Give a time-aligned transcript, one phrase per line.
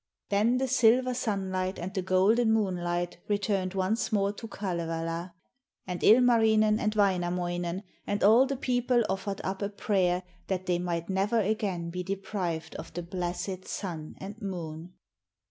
[0.29, 5.35] Then the silver sunlight and the golden moonlight returned once more to Kalevala,
[5.85, 11.07] and Ilmarinen, and Wainamoinen, and all the people offered up a prayer that they might
[11.07, 14.95] never again be deprived of the blessed Sun and Moon.